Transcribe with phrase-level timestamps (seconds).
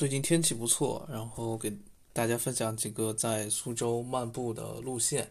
[0.00, 1.70] 最近天气不错，然后给
[2.14, 5.30] 大家分享几个在苏州漫步的路线，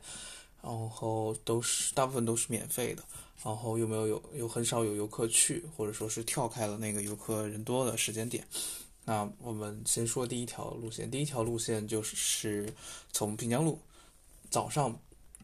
[0.61, 3.03] 然后都是大部分都是免费的，
[3.43, 8.45] 然后又没有有有很少有游客去，或者说是跳开了那个游客人多的时间点。
[9.05, 12.71] 那我们先说第一条路线，第一条路线就是
[13.11, 13.79] 从平江路
[14.51, 14.95] 早上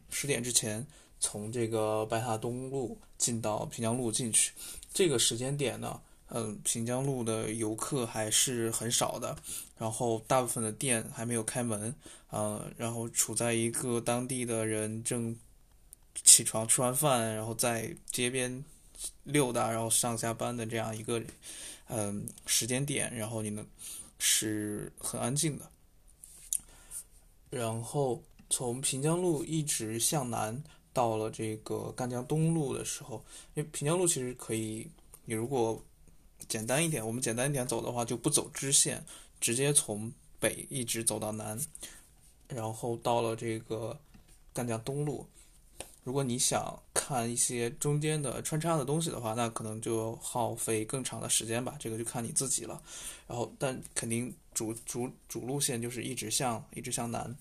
[0.08, 0.86] 十点之前
[1.18, 4.52] 从这个白塔东路进到平江路进去，
[4.94, 6.00] 这个时间点呢。
[6.28, 9.36] 嗯，平江路的游客还是很少的，
[9.78, 11.94] 然后大部分的店还没有开门，
[12.30, 15.36] 呃，然后处在一个当地的人正
[16.24, 18.64] 起床吃完饭，然后在街边
[19.22, 21.22] 溜达，然后上下班的这样一个
[21.88, 23.64] 嗯时间点，然后你呢
[24.18, 25.70] 是很安静的。
[27.50, 28.20] 然后
[28.50, 30.62] 从平江路一直向南
[30.92, 34.90] 到了这个赣江东路的时候，因为平江路其实可以，
[35.24, 35.80] 你如果
[36.48, 39.04] 简单一点，我们简单一点走的话，就不走支线，
[39.40, 41.58] 直接从北一直走到南，
[42.48, 43.98] 然后到了这个
[44.52, 45.26] 赣江东路。
[46.04, 52.80] 如果你想看一些中间的穿插的东西的话，那可能就耗费更长的时间吧，这个就看你自己了。
[53.26, 57.36] 然后，但肯定主主主路线就是一直向一直向南，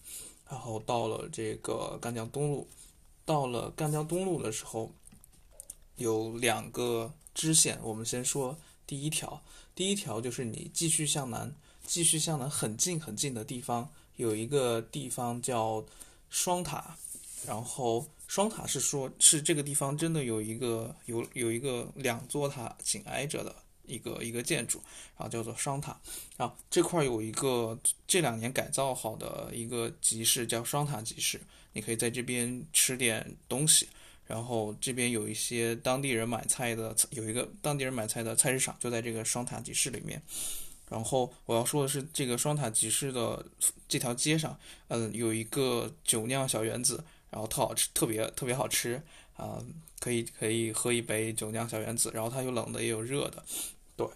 [0.49, 2.67] 然后到了这个赣江东路。
[3.23, 4.91] 到了赣江东路的时候，
[5.97, 8.57] 有两个支线，我们先说。
[8.87, 9.41] 第一条，
[9.73, 11.55] 第一条就是你继续向南，
[11.85, 15.85] 继续向南很近很近的地方，有一个地方叫
[16.29, 16.97] 双塔，
[17.45, 24.81] 然后双塔是说，是这个地方真的有一个有有一个两座塔紧挨着的一个一个建筑，
[25.17, 25.99] 然后叫做双塔，
[26.37, 31.41] 然后这块有一个这两年改造好的一个集市叫双塔集市，
[31.73, 33.87] 你可以在这边吃点东西。
[34.27, 40.19] 然后这边有一些当地人买菜的，有一个当地人买菜的菜市场，就在这个双塔集市里面。
[40.89, 43.45] 然后我要说的是，这个双塔集市的
[43.87, 48.99] 这条街上，嗯，有一个酒酿小圆子，然后特好吃，特别特别好吃
[49.35, 49.63] 啊，
[49.99, 53.43] 可以可以喝一杯酒酿小圆子，然后它有冷的也有热的，
[53.95, 54.07] 对。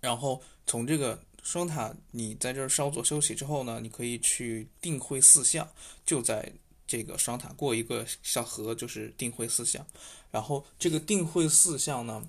[0.00, 5.68] 然后从这个双塔，你在这儿稍作休息之后呢，你可以去定慧寺巷，
[6.04, 6.52] 就在。
[6.86, 9.86] 这个双塔过一个小河就是定慧寺巷，
[10.30, 12.28] 然后这个定慧寺巷呢，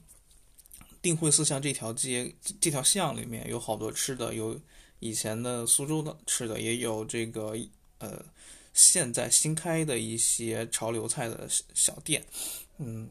[1.01, 4.59] 定慧寺巷这条街这条巷里面有好多吃的，有
[4.99, 7.53] 以前的苏州的吃的，也有这个
[7.97, 8.23] 呃
[8.73, 12.25] 现在新开的一些潮流菜的小店，
[12.77, 13.09] 嗯，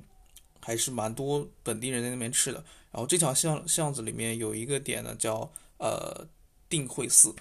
[0.60, 2.64] 还是蛮多本地人在那边吃的。
[2.90, 6.26] 然后这条巷巷子里面有一个点呢，叫呃
[6.70, 7.34] 定慧寺，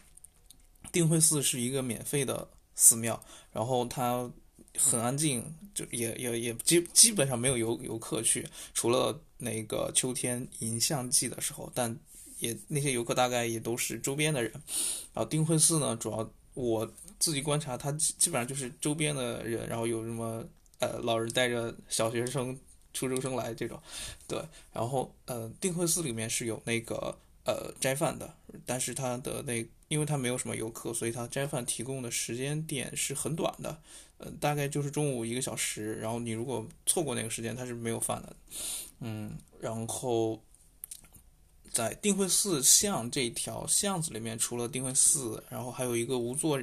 [0.92, 2.50] 定慧寺是一个免费的。
[2.76, 4.30] 寺庙，然后它
[4.78, 11.96] 很安静，就也也也基基本上没有游游客去，除了那个秋天迎相季的时候，但
[12.40, 14.52] 也那些游客大概也都是周边的人。
[15.14, 20.44] 然后定慧寺呢，主要我自己观察，它基本上就是周边的人，然后有什么
[20.80, 22.58] 呃老人带着小学生、
[22.94, 23.80] 初中生来这种，
[24.28, 24.44] 对。
[24.72, 29.66] 然后呃定慧寺里面是有那个呃斋饭的，但是它的那。
[29.90, 33.80] 因为它没有什么游客，所以它斋饭提供的时间点是很短的，
[34.18, 35.94] 呃，大概就是中午一个小时。
[36.00, 38.36] 然后你如果错过那个时间，它是没有饭的。
[39.02, 40.42] 嗯，然后
[41.72, 46.60] 在定慧寺巷这条巷子里面，除了定慧寺，然后还有一个无座，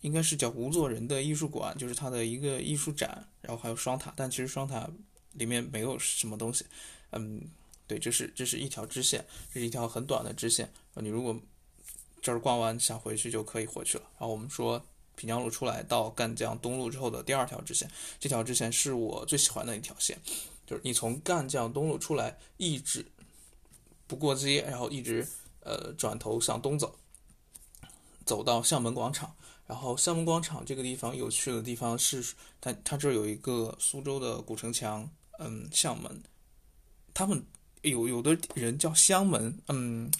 [0.00, 3.28] 应该是叫无座人的艺术馆，就是它的一个艺术展。
[3.42, 4.90] 然后还有双塔，但其实双塔
[5.34, 6.66] 里面没有什么东西。
[7.12, 7.42] 嗯，
[7.90, 10.72] 对，这是这是一条支线，这是一条很短的支线。
[10.94, 11.36] 你如果
[12.22, 14.04] 这儿逛完想回去就可以回去了。
[14.12, 14.80] 然后我们说
[15.16, 17.90] 平江路出来到赣江东路之后的第二条支线，
[18.20, 20.16] 这条支线是我最喜欢的一条线，
[20.64, 23.04] 就是你从赣江东路出来，一直
[24.06, 25.26] 不过街，然后一直
[25.64, 26.96] 呃转头向东走，
[28.24, 29.34] 走到厦门广场。
[29.66, 36.22] 然后厦门广场这个地方有趣的地方是，它它这儿有一个苏州的古城墙，嗯，厦门，
[37.12, 37.44] 他们
[37.82, 40.10] 有有的人叫香门，嗯。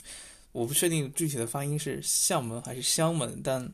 [0.52, 3.72] 我不确定具体的发音是相门还是香门，但，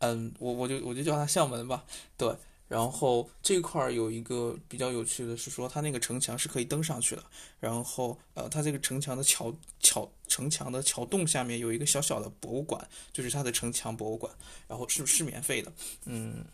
[0.00, 1.82] 嗯，我我就我就叫它相门吧。
[2.18, 2.30] 对，
[2.68, 7.24] 然后这块儿有一个比较有趣的是说，它那个城墙是可以登上去的。
[7.58, 9.50] 然后，呃，它这个城墙的桥
[9.80, 14.30] 桥城墙的桥洞下面有一个小小的博物馆，就是它的城墙博物馆。
[14.68, 15.72] 然后是是免费的，
[16.04, 16.44] 嗯，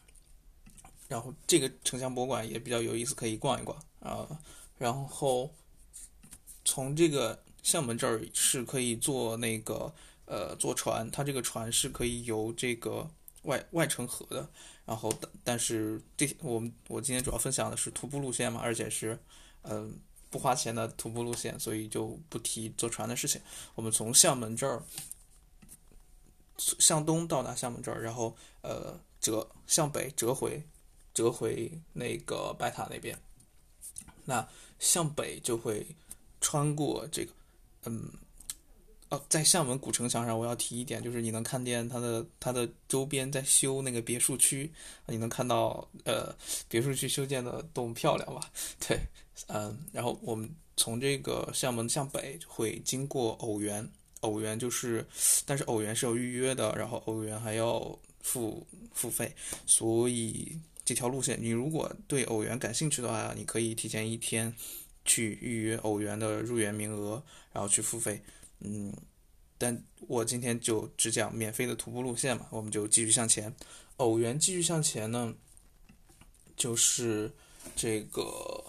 [1.09, 4.29] 然后这个城墙博物馆也比较有意思，可以逛一逛啊。
[4.79, 5.53] 然后
[6.65, 7.43] 从这个。
[7.63, 9.95] 厦门这儿是可以坐那个
[10.25, 13.09] 呃坐船，它这个船是可以游这个
[13.43, 14.51] 外外城河的。
[14.85, 19.17] 然后但但是这我们我今天主要分享的是徒步路线嘛，而且是
[19.63, 19.97] 嗯
[20.29, 23.41] 不花钱的徒步路线，所以就不提坐船的事情。
[23.77, 24.83] 我们从厦门这儿
[26.57, 30.61] 向东到达厦门这儿，然后呃折向北折回
[31.15, 33.17] 折回那个白塔那边。
[34.25, 34.49] 那
[34.81, 35.87] 向北就会
[36.43, 37.33] 穿过这个，
[37.87, 38.11] 嗯。
[39.09, 44.73] 哦，在厦门古城墙上，我要提一点，就是你能看见它的它的周边在修那个别墅区，
[45.05, 46.35] 你能看到呃
[46.67, 48.51] 别墅区修建的多么漂亮吧？
[48.89, 48.99] 对，
[49.49, 50.49] 嗯，然后我们
[50.79, 53.87] 从这个厦门向北会经过偶园，
[54.21, 55.07] 偶园就是，
[55.45, 57.81] 但是偶园是有预约的，然后偶园还要
[58.23, 59.31] 付付费，
[59.67, 64.51] 所以这条路线你如果对偶园感兴趣的话，你可以提前一天
[65.05, 67.23] 去预约偶园的入园名额，
[67.53, 68.23] 然后去付费。
[68.61, 68.93] 嗯，
[69.59, 73.55] 但我今天就只讲免费的徒步路线嘛，我们就继续向前。
[73.99, 75.35] 偶园继续向前呢，
[76.57, 77.33] 就是
[77.77, 78.65] 这个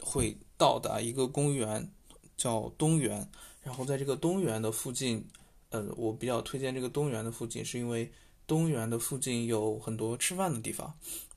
[0.00, 1.90] 会到达一个公园，
[2.36, 3.28] 叫东园。
[3.62, 5.24] 然后在这个东园的附近，
[5.70, 8.12] 呃，我比较推荐这个东园的附近，是因为
[8.46, 10.92] 东园的附近有很多吃饭的地方，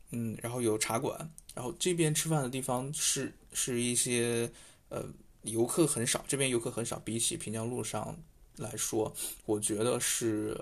[0.09, 4.51] 嗯，然后有茶馆，然后这边吃饭的地方是是一些
[4.89, 5.03] 呃。
[5.45, 8.17] 游客很少，这边游客很少，比起平江路上
[8.55, 9.15] 来说，
[9.45, 10.59] 我觉得是，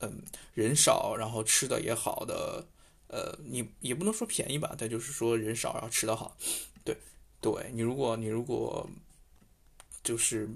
[0.00, 2.66] 嗯，人少，然后吃的也好的，
[3.06, 6.36] 呃，你也不能说便宜吧，但就是说人少，然后吃的好，
[6.84, 6.94] 对，
[7.40, 8.86] 对你如果你如果
[10.04, 10.46] 就是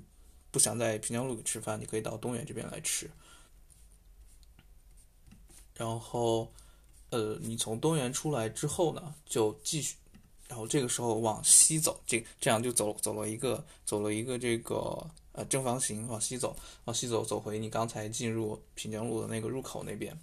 [0.51, 3.11] 不想在平江路吃饭，你可以到东园这边来吃，
[5.77, 6.53] 然后，
[7.13, 9.95] 呃，你从东园出来之后呢，就继续。
[10.49, 14.75] 然后这个时候往西走，这这样就走走了一个走了一个这个
[15.33, 20.15] 呃正方形往西走，往西走走回你刚才进入平江路的那个入口那边。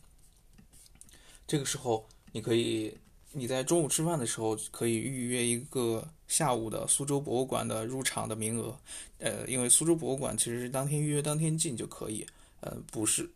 [1.47, 2.95] 这个时候你可以
[3.31, 8.77] 你在中午吃饭的时候可以预约一个下午的苏州博物馆的入场的名额，
[9.17, 12.23] 呃，因为苏州博物馆其实是当天预约当天进就可以，
[12.61, 13.27] 呃，不是，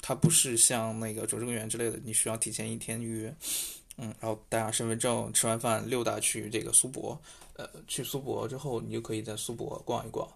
[0.00, 3.34] 它不是像那个拙政园之类的，你需要提前一天预约。
[3.96, 7.20] 嗯，然后带上身份证，吃完饭溜达去这个苏博，
[7.54, 10.26] 呃，去苏博之后，你就可以在苏博逛一逛。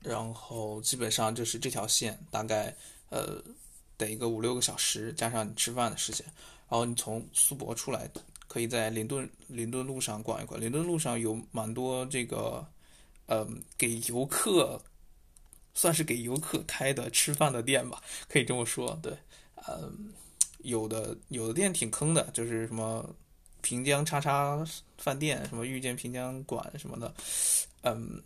[0.00, 2.72] 然后基本上就是这条线，大概
[3.08, 3.42] 呃
[3.96, 6.24] 得一个五六个小时，加上你吃饭的时间。
[6.68, 8.08] 然后你从苏博出来，
[8.46, 10.60] 可以在林顿林顿路上逛一逛。
[10.60, 12.64] 林顿路上有蛮多这个，
[13.26, 13.44] 呃，
[13.76, 14.80] 给游客
[15.78, 18.98] 算是给游客开的吃饭的店吧，可以这么说。
[19.00, 19.16] 对，
[19.68, 20.12] 嗯。
[20.64, 23.08] 有的有的店挺坑的，就是什么
[23.62, 24.66] 平江叉叉
[24.98, 27.14] 饭店，什么遇见平江馆什么的，
[27.82, 28.20] 嗯，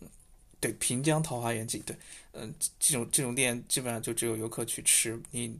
[0.59, 1.95] 对，平江桃花源记，对，
[2.31, 5.55] 嗯，这种这种店基本上就只有游客去吃，你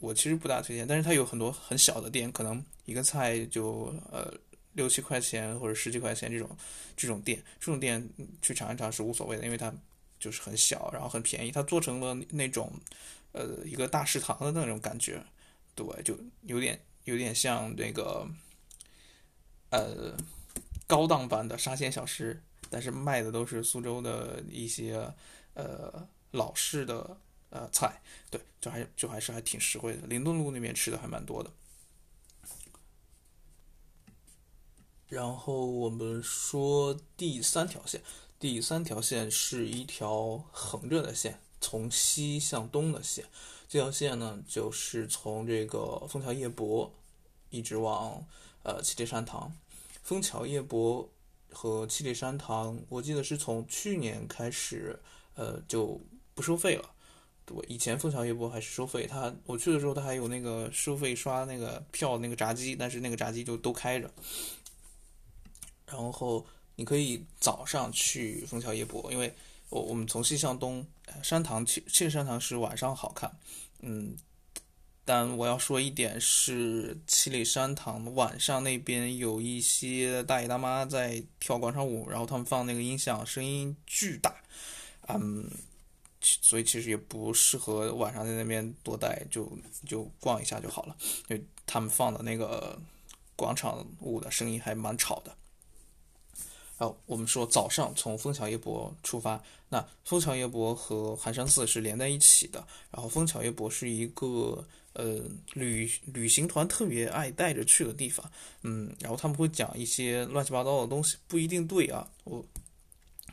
[0.00, 4.34] 我其实不大推荐，但是它有很多很小的店，可能一个菜就呃
[4.72, 6.50] 六七块钱或者十几块钱这种
[6.96, 8.06] 这种店，这种店
[8.42, 9.72] 去尝一尝是无所谓的，因为它
[10.26, 12.72] 就是很小，然后很便宜，它做成了那种
[13.30, 15.24] 呃一个大食堂的那种感觉。
[15.76, 18.28] 对，就有点有点像那个，
[19.70, 20.16] 呃，
[20.88, 25.14] 高档版的沙县小吃，但是卖的都是苏州的一些
[25.54, 27.16] 呃老式的
[27.50, 30.08] 呃菜，对，就还就还是还挺实惠的。
[30.08, 31.52] 灵顿路那边吃的还蛮多的。
[35.08, 38.02] 然后我们说第三条线，
[38.38, 43.24] 第三条线是一条横着的线，从西向东的线。
[43.66, 46.92] 这条线呢，就是从这个枫桥夜泊
[47.48, 48.26] 一直往
[48.62, 49.56] 呃七里山塘。
[50.02, 51.08] 枫桥夜泊
[51.50, 55.00] 和七里山塘，我记得是从去年开始，
[55.34, 56.00] 呃就
[56.34, 56.90] 不收费了。
[57.46, 64.10] 对，以前枫桥夜泊还是收费，他我去的时候他还有那个收费刷那个票那个闸机，但是那个闸机就都开着。
[65.86, 66.44] 然后
[66.76, 69.34] 你可以早上去枫桥夜泊，因为。
[69.68, 70.86] 我我们从西向东，
[71.24, 73.36] 山塘七七里山塘是晚上好看，
[73.80, 74.16] 嗯，
[75.04, 84.36] 但我要说一点是七里山塘晚上那边有一些大爷大妈在跳广场舞，然后他们放那个音响，声音巨大，
[85.08, 85.50] 嗯，
[86.20, 89.50] 所以其实也不适合晚上在那边多待，就
[89.84, 90.96] 就逛一下就好了，
[91.28, 92.80] 因为他们放的那个
[93.34, 95.36] 广场舞的声音还蛮吵的。
[96.78, 102.62] 然后，我们说早上从枫桥夜泊出发，那枫桥夜泊和寒山寺是连在一起的。
[102.90, 105.22] 然后枫桥夜泊是一个呃
[105.54, 108.30] 旅旅行团特别爱带着去的地方，
[108.60, 112.44] 嗯，然后他们会讲一些乱七八糟的东西，不一定对啊，我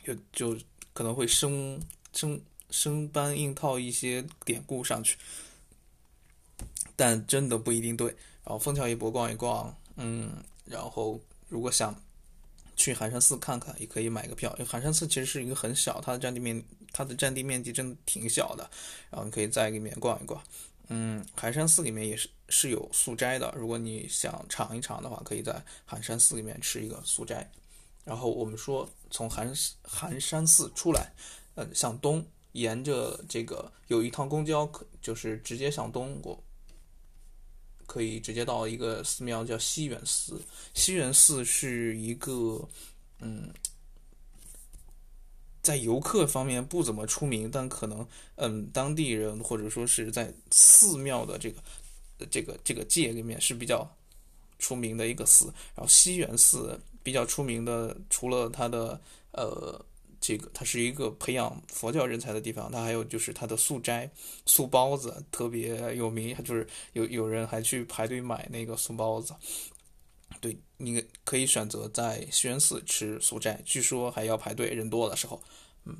[0.02, 0.58] 就就
[0.94, 1.78] 可能会生
[2.14, 5.18] 生生搬硬套一些典故上去，
[6.96, 8.08] 但真的不一定对。
[8.42, 10.32] 然后枫桥夜泊逛一逛，嗯，
[10.64, 11.20] 然后
[11.50, 11.94] 如果想。
[12.84, 14.52] 去寒山寺看看，也可以买个票。
[14.58, 16.62] 因为寒山寺其实是一个很小，它的占地面
[16.92, 18.70] 它的占地面积真的挺小的，
[19.10, 20.42] 然后你可以在里面逛一逛。
[20.88, 27.50] 嗯，寒山寺里面也是是有素斋的，如果你想尝一尝的话，可以在寒山寺里面吃一个素斋。
[28.04, 29.50] 然后我们说从寒
[29.82, 31.10] 寒山寺出来，
[31.54, 32.22] 嗯，向东
[32.52, 36.44] 沿着这个有一趟公交，可就是直接向东过。
[37.94, 40.42] 可以直接到一个寺庙，叫西园寺。
[40.74, 42.68] 西园寺是一个，
[43.20, 43.54] 嗯，
[45.62, 51.62] 在游客方面不怎么出名，但可能，嗯，当地人或者说是在寺庙的这个，
[52.28, 53.88] 这个这个界里面是比较
[54.58, 55.44] 出名的一个寺。
[55.76, 59.80] 然后西园寺比较出名的，除了它的，呃。
[60.26, 64.10] 这个它是一个培养佛教人才的地方，它还有就是它的素斋、
[64.46, 69.34] 素包子特别有名，就是有有人还去排队买那个素包子。
[70.40, 75.38] 对，你可以选择在西园寺吃素斋，据说还要排队，人多的时候，
[75.84, 75.94] 嗯。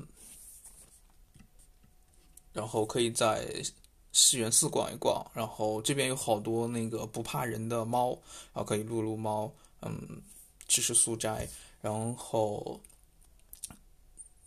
[2.51, 3.47] 然后可以在
[4.11, 8.09] 西园寺逛一逛，然后这边有好多那个不怕人的猫，
[8.53, 9.53] 然后可以撸撸猫，
[9.83, 10.19] 嗯，
[10.67, 11.47] 吃吃素斋，
[11.79, 12.81] 然后。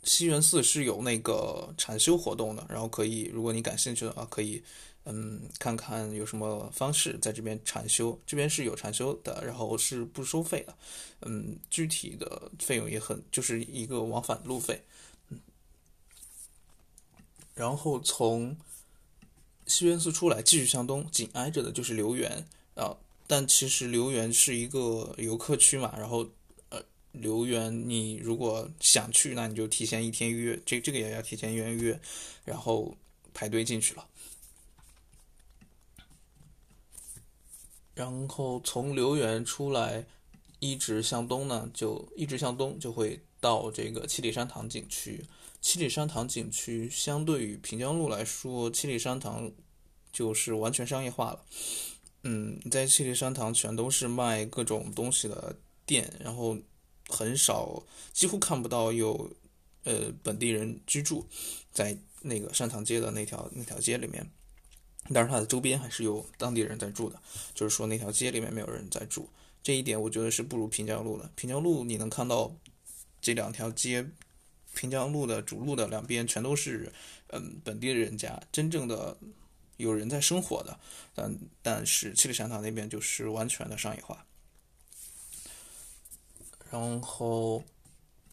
[0.09, 4.63] 西园寺是有那个禅修活动的，然后可以，如果你感兴趣的话，可以，
[5.05, 8.19] 嗯，看看有什么方式在这边禅修。
[8.27, 10.75] 这边是有禅修的，然后是不收费的，
[11.21, 14.83] 嗯，具体的费用也很，就是一个往返路费，
[15.29, 15.39] 嗯。
[17.55, 18.57] 然后从
[19.67, 22.97] 西园寺出来，继续向东，紧挨着的就是留园啊。
[23.27, 26.27] 但其实留园是一个游客区嘛，然后。
[27.21, 32.01] 留园，你如果想去，那你就提前一天预约，这这个也要提前预约，
[32.45, 32.97] 然后
[33.35, 34.07] 排队进去了。
[37.95, 40.07] 然后从留园出来，
[40.61, 45.25] 一直向东呢，就一直向东就会到这个七里山塘景区。
[45.61, 49.51] 七里山塘景区相对于平江路来说，七里山塘
[50.13, 51.45] 就是完全商业化了。
[52.23, 56.57] 嗯，在七里山塘全都是卖各种东西的店，然后。
[57.09, 59.31] 很少，几乎看不到有，
[59.83, 61.27] 呃，本地人居住
[61.73, 64.25] 在那个山塘街的那条那条街里面。
[65.11, 67.19] 但是它的周边还是有当地人在住的，
[67.55, 69.27] 就是说那条街里面没有人在住。
[69.63, 71.31] 这一点我觉得是不如平江路的。
[71.35, 72.55] 平江路你能看到
[73.23, 74.07] 这两条街，
[74.75, 76.93] 平江路的主路的两边全都是
[77.29, 79.17] 嗯本地人家，真正的
[79.79, 80.79] 有人在生活的。
[81.15, 84.27] 但但是七里山塘那边就是完全的商业化。
[86.71, 87.63] 然后，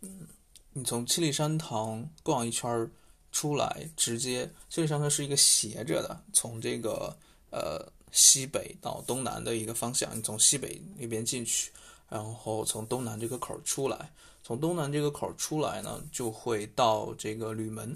[0.02, 0.28] 嗯，
[0.74, 2.92] 你从七里山堂逛一圈
[3.32, 7.16] 出来，直接七里山堂是一个斜着的，从这个
[7.50, 10.18] 呃西北到东南的一个方向。
[10.18, 11.72] 你从西北那边进去，
[12.10, 14.12] 然后从东南这个口出来，
[14.44, 17.96] 从东南这个口出来呢，就会到这个吕门。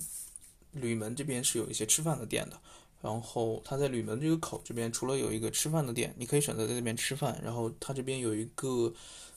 [0.72, 2.58] 吕门这边是有一些吃饭的店的。
[3.02, 7.42] 然后它在吕门这个口这边，除了有一个吃饭的店，你可以选择在这边吃饭。
[7.44, 8.94] 然后它这边有一个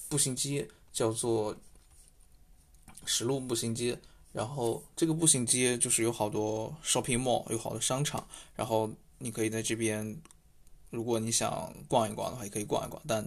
[0.09, 0.69] 步行街。
[0.93, 1.57] 叫做
[3.07, 3.99] 石路步行街，
[4.33, 10.17] 然后这个步行街就是有好多 shopping mall，有好多商场，然后你可以在这边，
[10.91, 13.27] 如果你想逛一逛的话，也可以逛一逛，但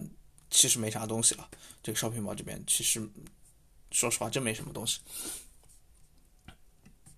[0.50, 1.48] 其实没啥东西了。
[1.82, 3.06] 这个 shopping mall 这边其实，
[3.90, 5.00] 说实话真没什么东西。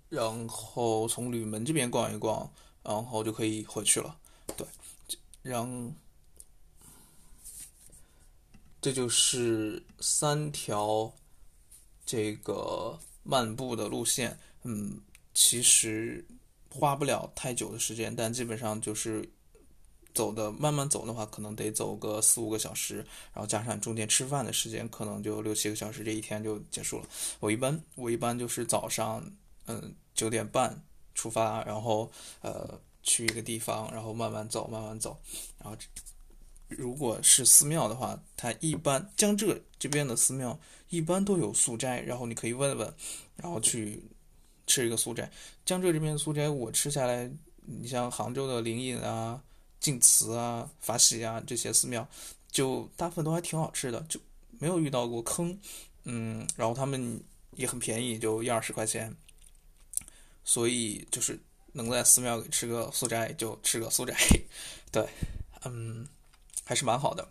[0.09, 2.51] 然后从吕门这边逛一逛，
[2.83, 4.17] 然后就可以回去了。
[4.57, 4.67] 对，
[5.43, 5.95] 然。
[8.81, 11.13] 这就是三条
[12.07, 15.01] 这个漫步的路线，嗯，
[15.35, 16.25] 其实
[16.71, 19.29] 花不了太久的时间，但基本上就是
[20.15, 22.99] 走的慢慢走的话，可能得走个四五个小时，
[23.33, 27.09] 然后加上中间吃饭的时间，可能就六七个小时，这一天就结束了。
[27.41, 29.23] 我一般我一般就是早上
[29.67, 30.81] 嗯九点半
[31.17, 32.11] 出发，然后
[32.43, 35.19] 呃去一个地方，然后慢慢走慢慢走，
[35.59, 35.77] 然后。
[36.69, 40.59] 如果是寺庙的话，它一般江浙这边的寺庙
[40.91, 42.95] 一般都有素斋，然后你可以问问，
[43.37, 44.03] 然后去
[44.67, 45.31] 吃一个素斋。
[45.65, 47.31] 江浙这边的素斋我吃下来，
[47.65, 49.43] 你像杭州的灵隐啊、
[49.81, 52.07] 净慈啊、法喜啊这些寺庙，
[52.51, 54.21] 就大部分都还挺好吃的，就
[54.59, 55.59] 没有遇到过坑。
[56.05, 57.19] 嗯，然后他们
[57.53, 59.17] 也很便宜，就一二十块钱，
[60.45, 61.41] 所以就是
[61.73, 64.15] 能在寺庙里吃个素斋就吃个素斋，
[64.93, 65.09] 对，
[65.65, 66.07] 嗯。
[66.69, 67.27] 还是蛮好的。